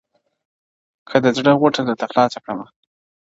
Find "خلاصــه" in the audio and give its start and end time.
2.11-2.39